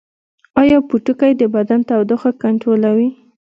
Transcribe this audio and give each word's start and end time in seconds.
ایا 0.61 0.77
پوټکی 0.87 1.31
د 1.37 1.43
بدن 1.55 1.79
تودوخه 1.89 2.29
کنټرولوي؟ 2.41 3.09